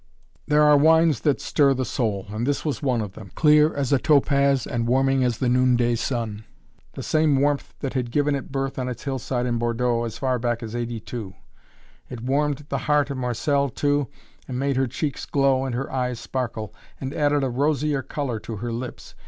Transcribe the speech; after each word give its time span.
There 0.47 0.63
are 0.63 0.77
wines 0.77 1.19
that 1.19 1.39
stir 1.39 1.75
the 1.75 1.85
soul, 1.85 2.25
and 2.29 2.47
this 2.47 2.65
was 2.65 2.81
one 2.81 3.01
of 3.01 3.13
them 3.13 3.29
clear 3.35 3.71
as 3.71 3.93
a 3.93 3.99
topaz 3.99 4.65
and 4.65 4.87
warming 4.87 5.23
as 5.23 5.37
the 5.37 5.47
noonday 5.47 5.93
sun 5.93 6.43
the 6.93 7.03
same 7.03 7.39
warmth 7.39 7.75
that 7.81 7.93
had 7.93 8.09
given 8.09 8.33
it 8.33 8.51
birth 8.51 8.79
on 8.79 8.89
its 8.89 9.03
hillside 9.03 9.45
in 9.45 9.59
Bordeaux, 9.59 10.01
as 10.03 10.17
far 10.17 10.39
back 10.39 10.63
as 10.63 10.75
'82. 10.75 11.35
It 12.09 12.21
warmed 12.23 12.65
the 12.69 12.79
heart 12.89 13.11
of 13.11 13.17
Marcelle, 13.17 13.69
too, 13.69 14.07
and 14.47 14.57
made 14.57 14.75
her 14.75 14.87
cheeks 14.87 15.27
glow 15.27 15.65
and 15.65 15.75
her 15.75 15.91
eyes 15.93 16.19
sparkle 16.19 16.73
and 16.99 17.13
added 17.13 17.43
a 17.43 17.49
rosier 17.51 18.01
color 18.01 18.39
to 18.39 18.55
her 18.55 18.71
lips. 18.73 19.13